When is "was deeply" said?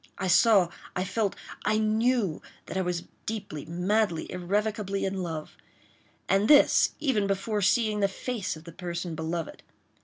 2.81-3.65